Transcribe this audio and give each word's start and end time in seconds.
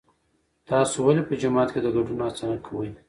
تاسو 0.69 0.95
ولې 1.05 1.23
په 1.27 1.33
جماعت 1.41 1.69
کې 1.73 1.79
د 1.83 1.87
ګډون 1.95 2.19
هڅه 2.25 2.43
نه 2.51 2.57
کوئ؟ 2.65 2.89